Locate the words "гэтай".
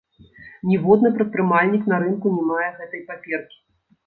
2.79-3.05